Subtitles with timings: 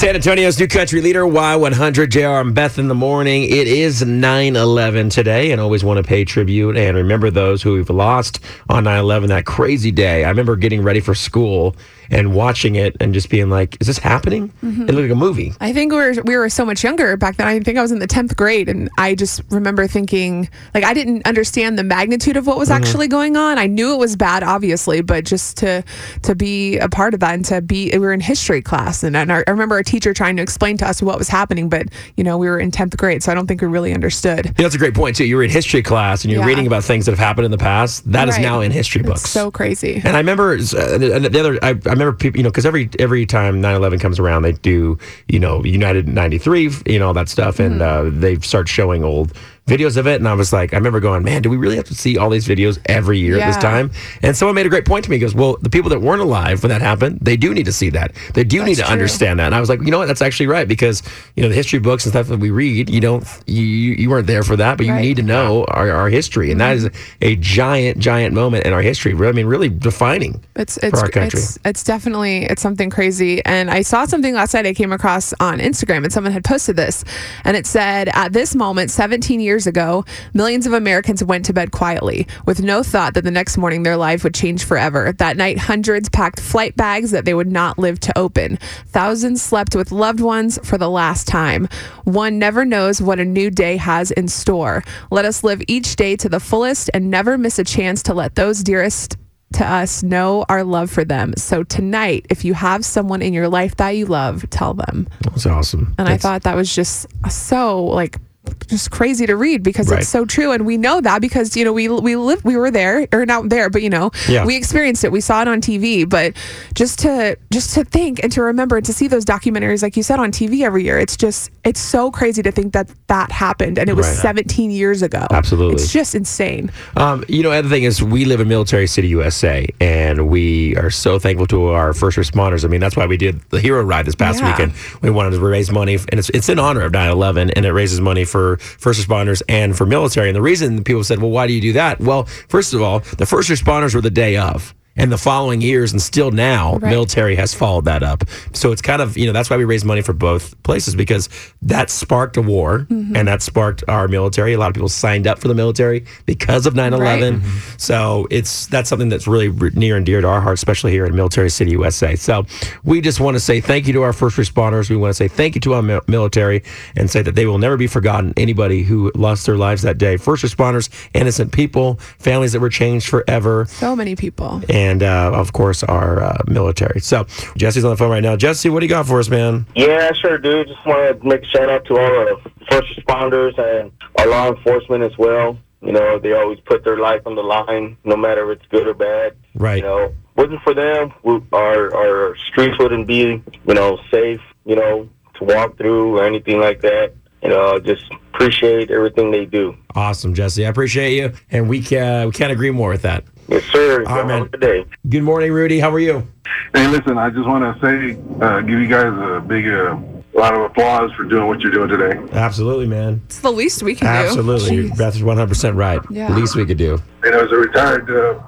[0.00, 3.42] San Antonio's new country leader, Y100, JR and Beth in the morning.
[3.42, 7.74] It is 9 11 today, and always want to pay tribute and remember those who
[7.74, 8.40] we've lost
[8.70, 10.24] on 9 11, that crazy day.
[10.24, 11.76] I remember getting ready for school
[12.12, 14.48] and watching it and just being like, is this happening?
[14.64, 14.82] Mm-hmm.
[14.88, 15.52] It looked like a movie.
[15.60, 17.46] I think we were we were so much younger back then.
[17.46, 20.94] I think I was in the tenth grade, and I just remember thinking like I
[20.94, 22.84] didn't understand the magnitude of what was Mm-hmm.
[22.84, 23.58] actually going on.
[23.58, 25.84] I knew it was bad, obviously, but just to
[26.22, 29.14] to be a part of that and to be we were in history class, and,
[29.14, 31.86] and I remember our teacher trying to explain to us what was happening, but
[32.16, 34.46] you know we were in tenth grade, so I don't think we really understood.
[34.46, 35.24] Know, that's a great point, too.
[35.24, 36.46] You were in history class and you're Yeah.
[36.48, 38.10] reading about things that have happened in the past.
[38.12, 38.42] That is Right.
[38.42, 39.22] now in history books.
[39.22, 40.00] It's so crazy.
[40.04, 40.56] And I remember uh,
[40.98, 41.58] the the other.
[41.62, 44.96] I, I remember people, you know, because every every time 9/11 comes around, they do,
[45.28, 49.32] you know, United 93, you know, all that stuff, and uh, they start showing old
[49.70, 50.16] videos of it.
[50.16, 52.30] And I was like, I remember going, man, do we really have to see all
[52.30, 53.90] these videos every year at this time?
[54.22, 55.16] And someone made a great point to me.
[55.16, 57.72] He goes, well, the people that weren't alive when that happened, they do need to
[57.72, 58.14] see that.
[58.34, 58.92] They do need to true.
[58.92, 59.46] understand that.
[59.46, 60.06] And I was like, you know what?
[60.06, 61.02] That's actually right because
[61.36, 64.26] you know the history books and stuff that we read, you don't, you you weren't
[64.26, 65.02] there for that, but you Right.
[65.02, 66.86] need to know our, our history, and that mm-hmm.
[66.86, 69.12] is a giant, giant moment in our history.
[69.14, 70.42] I mean, really defining.
[70.56, 71.40] It's it's our country.
[71.40, 73.44] it's it's definitely it's something crazy.
[73.44, 76.76] And I saw something last night I came across on Instagram and someone had posted
[76.76, 77.04] this
[77.44, 81.72] and it said at this moment 17 years ago, millions of Americans went to bed
[81.72, 85.12] quietly with no thought that the next morning their life would change forever.
[85.12, 88.58] That night hundreds packed flight bags that they would not live to open.
[88.86, 91.68] Thousands slept with loved ones for the last time.
[92.04, 94.82] One never knows what a new day has in store.
[95.10, 98.34] Let us live each day to the fullest and never miss a chance to let
[98.34, 99.16] those dearest
[99.52, 101.34] to us know our love for them.
[101.36, 105.08] So tonight, if you have someone in your life that you love, tell them.
[105.22, 105.94] That's awesome.
[105.98, 108.18] And I thought that was just so like
[108.66, 110.00] just crazy to read because Right.
[110.00, 112.70] it's so true and we know that because you know we we live we were
[112.70, 114.44] there or not there but you know Yeah.
[114.44, 116.34] we experienced it we saw it on TV but
[116.74, 120.02] just to just to think and to remember and to see those documentaries like you
[120.02, 123.78] said on TV every year it's just it's so crazy to think that that happened
[123.78, 124.16] and it was Right.
[124.16, 125.74] 17 years ago Absolutely.
[125.82, 129.66] it's just insane Um, you know, other thing is we live in Military City, USA,
[129.80, 132.64] and we are so thankful to our first responders.
[132.64, 134.50] I mean, that's why we did the Hero Ride this past Yeah.
[134.50, 134.72] weekend.
[135.02, 137.72] We wanted to raise money, and it's, it's in honor of 9 11, and it
[137.72, 140.28] raises money for first responders and for military.
[140.28, 142.00] And the reason people said, well, why do you do that?
[142.00, 144.74] Well, first of all, the first responders were the day of.
[145.00, 146.90] And the following years, and still now, Right.
[146.90, 148.24] military has followed that up.
[148.52, 151.28] So it's kind of, you know, that's why we raise money for both places because
[151.62, 153.16] that sparked a war Mm-hmm.
[153.16, 154.52] and that sparked our military.
[154.52, 157.42] A lot of people signed up for the military because of 9 11.
[157.78, 161.14] So it's that's something that's really near and dear to our hearts, especially here in
[161.16, 162.14] Military City, USA.
[162.16, 162.44] So
[162.84, 164.90] we just want to say thank you to our first responders.
[164.90, 166.62] We want to say thank you to our military
[166.96, 168.34] and say that they will never be forgotten.
[168.36, 173.08] Anybody who lost their lives that day, first responders, innocent people, families that were changed
[173.08, 177.00] forever so many people and uh, of course our uh, military.
[177.00, 177.24] So
[177.56, 178.36] Jesse's on the phone right now.
[178.36, 179.66] Jesse, what do you got for us, man?
[179.74, 180.68] Yeah, sure, dude.
[180.68, 184.48] Just want to make a shout out to all the first responders and our law
[184.48, 185.58] enforcement as well.
[185.82, 188.86] You know, they always put their life on the line, no matter if it's good
[188.86, 189.34] or bad.
[189.54, 189.78] Right.
[189.78, 194.40] You know, wasn't for them, we, our our streets wouldn't be, you know, safe.
[194.66, 197.14] You know, to walk through or anything like that.
[197.42, 199.74] You know, just appreciate everything they do.
[199.94, 200.66] Awesome, Jesse.
[200.66, 203.24] I appreciate you, and we can we can't agree more with that.
[203.50, 204.04] Yes, sir.
[204.06, 204.42] All right, man.
[204.42, 204.84] Have good day.
[205.08, 205.80] Good morning, Rudy.
[205.80, 206.26] How are you?
[206.72, 209.96] Hey, listen, I just want to say, uh, give you guys a big uh,
[210.34, 212.16] lot of applause for doing what you're doing today.
[212.32, 213.20] Absolutely, man.
[213.26, 214.90] it's the least we can do Absolutely.
[214.90, 216.00] Beth is one hundred percent right.
[216.10, 216.32] Yeah.
[216.34, 217.02] Least we could do.
[217.24, 218.40] And as a retired uh,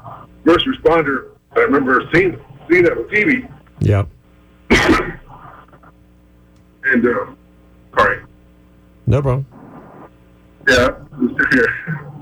[0.44, 2.38] first responder, I remember seeing
[2.70, 3.50] seeing that on TV.
[3.80, 4.08] Yep.
[6.84, 7.26] And uh,
[7.96, 8.22] sorry,
[9.06, 9.46] No problem.
[10.69, 10.91] Yeah,
[11.21, 11.69] just here.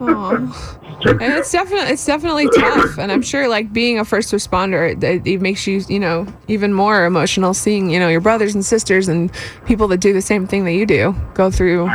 [0.00, 5.26] And it's definitely it's definitely tough, and I'm sure like being a first responder, it,
[5.26, 9.08] it makes you you know even more emotional seeing you know your brothers and sisters
[9.08, 9.30] and
[9.66, 11.88] people that do the same thing that you do go through.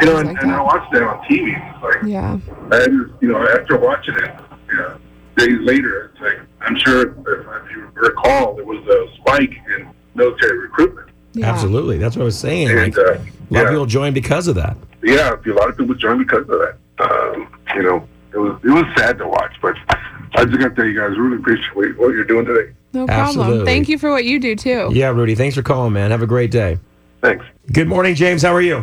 [0.00, 1.54] You know, and, like and I watched that on TV.
[1.54, 2.38] and It's like, Yeah,
[2.72, 4.34] I just, you know, after watching it,
[4.72, 4.96] yeah,
[5.36, 9.88] days later, it's like I'm sure if, if you recall, there was a spike in
[10.14, 11.10] military recruitment.
[11.34, 11.50] yeah.
[11.52, 11.98] Absolutely.
[11.98, 12.68] That's what I was saying.
[12.70, 14.76] And Like, uh, a lot of people joined because of that.
[15.04, 16.76] Yeah, a lot of people joined because of that.
[16.98, 19.74] Um, you know, it was it was sad to watch, but
[20.36, 22.72] I just got to tell you guys, really appreciate what- what you're doing today.
[22.92, 23.20] No problem.
[23.40, 23.64] Absolutely.
[23.64, 24.88] Thank you for what you do too.
[24.92, 25.34] Yeah, Rudy.
[25.34, 26.10] Thanks for calling, man.
[26.12, 26.78] Have a great day.
[27.22, 27.44] Thanks.
[27.72, 28.42] Good morning, James.
[28.42, 28.76] How are you?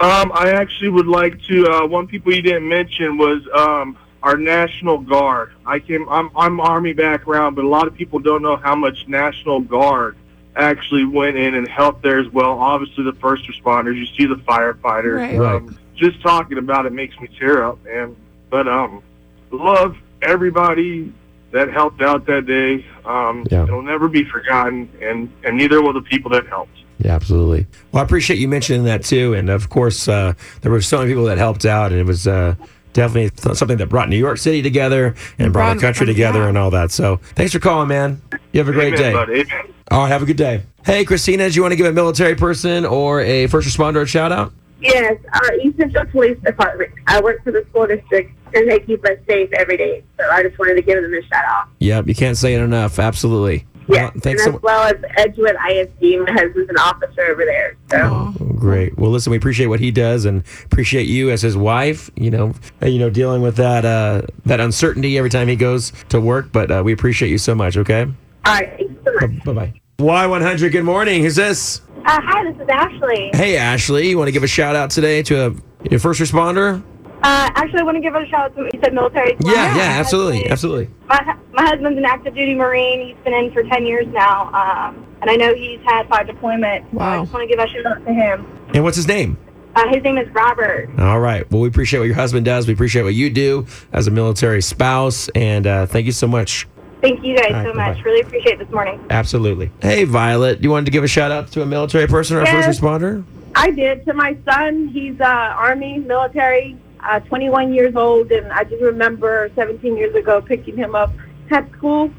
[0.00, 1.66] Um, I actually would like to.
[1.66, 5.52] Uh, one people you didn't mention was um, our National Guard.
[5.64, 6.06] I came.
[6.08, 10.16] I'm I'm Army background, but a lot of people don't know how much National Guard
[10.56, 12.58] actually went in and helped there as well.
[12.58, 13.96] Obviously, the first responders.
[13.96, 15.38] You see the firefighters.
[15.38, 15.54] Right.
[15.54, 18.16] Um, just talking about it makes me tear up, man.
[18.50, 19.02] But um,
[19.50, 21.12] love everybody
[21.52, 22.84] that helped out that day.
[23.04, 23.64] Um, Yeah.
[23.64, 26.76] It'll never be forgotten, and and neither will the people that helped.
[26.98, 27.66] Yeah, absolutely.
[27.92, 29.34] Well, I appreciate you mentioning that too.
[29.34, 32.26] And of course, uh, there were so many people that helped out, and it was
[32.26, 32.54] uh,
[32.92, 36.48] definitely th- something that brought New York City together and brought the country together yeah.
[36.48, 36.92] and all that.
[36.92, 38.22] So thanks for calling, man.
[38.52, 39.44] You have a great Amen, day.
[39.44, 39.70] bud.
[39.90, 40.62] All right, have a good day.
[40.84, 44.06] Hey, Christina, do you want to give a military person or a first responder a
[44.06, 44.52] shout out?
[44.80, 46.90] Yes, our East Central Police Department.
[47.06, 50.02] I work for the school district, and they keep us safe every day.
[50.18, 51.68] So I just wanted to give them a shout out.
[51.78, 52.98] Yep, you can't say it enough.
[52.98, 53.66] Absolutely.
[53.88, 56.00] Yeah, Well, thanks and so as well as Edgewood ISD.
[56.26, 57.76] My husband's an officer over there.
[57.90, 58.96] So Oh, Great.
[58.98, 62.10] Well, listen, we appreciate what he does, and appreciate you as his wife.
[62.16, 65.92] You know, uh, you know, dealing with that uh, that uncertainty every time he goes
[66.08, 66.50] to work.
[66.52, 67.76] But uh, we appreciate you so much.
[67.76, 68.06] Okay.
[68.46, 69.44] All right, thank you so much.
[69.44, 69.80] Bye bye.
[69.98, 70.72] Y100.
[70.72, 71.22] Good morning.
[71.22, 71.80] Who's this?
[72.04, 73.30] Uh, hi, this is Ashley.
[73.32, 74.08] Hey, Ashley.
[74.08, 75.54] You want to give a shout out today to a,
[75.90, 76.82] your first responder?
[77.22, 79.34] Uh, actually, I want to give a shout out to you said military.
[79.40, 80.90] Yeah, yeah, absolutely, absolutely.
[81.06, 83.06] My, my husband's an active duty Marine.
[83.08, 84.48] He's been in for 10 years now.
[84.52, 86.90] Um, and I know he's had five deployments.
[86.92, 87.22] So I Wow.
[87.22, 88.46] just want to give a shout out to him.
[88.74, 89.38] And what's his name?
[89.74, 90.90] Uh, his name is Robert.
[90.98, 91.50] All right.
[91.50, 92.66] Well, we appreciate what your husband does.
[92.66, 96.66] We appreciate what you do as a military spouse, and uh, thank you so much.
[97.04, 97.96] Thank you guys All right, so much.
[97.96, 98.02] bye-bye.
[98.02, 98.98] Really appreciate this morning.
[99.10, 99.70] Absolutely.
[99.82, 100.62] Hey, Violet.
[100.62, 102.64] You wanted to give a shout out to a military person or a Yes.
[102.64, 103.22] first responder?
[103.54, 104.88] I did to my son.
[104.88, 110.40] He's uh, Army, military, uh, 21 years old, and I just remember 17 years ago
[110.40, 111.12] picking him up
[111.50, 112.10] at school,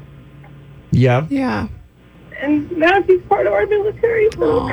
[0.92, 1.26] Yeah.
[1.30, 1.66] Yeah.
[2.40, 4.28] and now he's part of our military.
[4.38, 4.68] So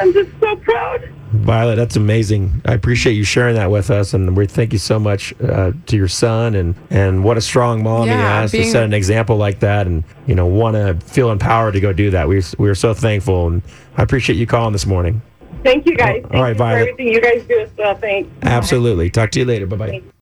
[0.00, 1.08] I'm just so proud.
[1.44, 2.60] Violet, that's amazing.
[2.64, 5.96] I appreciate you sharing that with us, and we thank you so much uh, to
[5.96, 9.36] your son, and and what a strong mom he Yeah, has to set an example
[9.36, 12.28] like that, and you know want to feel empowered to go do that.
[12.28, 13.62] We we are so thankful, and
[13.96, 15.22] I appreciate you calling this morning.
[15.62, 16.22] Thank you guys.
[16.24, 16.76] All Thank right, you Violet.
[16.84, 17.94] for everything you guys do as well.
[17.96, 18.30] Thanks.
[18.42, 19.10] Absolutely.
[19.10, 19.66] Talk to you later.
[19.66, 20.02] Bye bye.